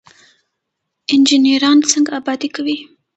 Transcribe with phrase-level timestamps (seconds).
[1.13, 2.77] انجنیران څنګه ابادي کوي؟